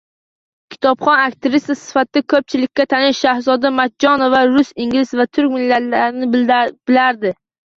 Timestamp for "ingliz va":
4.87-5.29